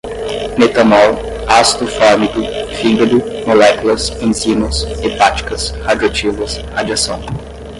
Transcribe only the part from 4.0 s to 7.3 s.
enzimas, hepáticas, radioativas, radiação